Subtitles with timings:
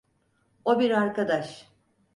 [0.65, 1.71] O bir arkadaş.